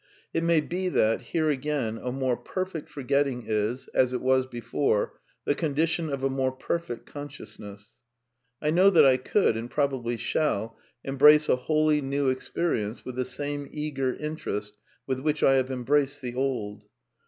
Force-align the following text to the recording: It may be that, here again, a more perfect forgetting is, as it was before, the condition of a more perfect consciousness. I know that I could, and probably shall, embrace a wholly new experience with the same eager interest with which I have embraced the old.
It 0.33 0.43
may 0.43 0.61
be 0.61 0.89
that, 0.89 1.21
here 1.21 1.51
again, 1.51 1.99
a 2.01 2.11
more 2.11 2.35
perfect 2.35 2.89
forgetting 2.89 3.43
is, 3.45 3.87
as 3.89 4.13
it 4.13 4.21
was 4.21 4.47
before, 4.47 5.19
the 5.45 5.53
condition 5.53 6.09
of 6.09 6.23
a 6.23 6.27
more 6.31 6.51
perfect 6.51 7.05
consciousness. 7.05 7.93
I 8.63 8.71
know 8.71 8.89
that 8.89 9.05
I 9.05 9.17
could, 9.17 9.55
and 9.55 9.69
probably 9.69 10.17
shall, 10.17 10.75
embrace 11.03 11.47
a 11.49 11.55
wholly 11.55 12.01
new 12.01 12.29
experience 12.29 13.05
with 13.05 13.13
the 13.15 13.25
same 13.25 13.69
eager 13.71 14.11
interest 14.15 14.73
with 15.05 15.19
which 15.19 15.43
I 15.43 15.53
have 15.53 15.69
embraced 15.69 16.19
the 16.23 16.33
old. 16.33 16.85